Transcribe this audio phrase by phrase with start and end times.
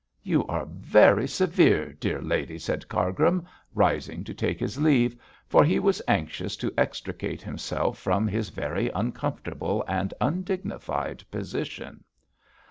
[0.23, 5.15] 'You are very severe, dear lady!' said Cargrim, rising to take his leave,
[5.47, 12.03] for he was anxious to extricate himself from his very uncomfortable and undignified position.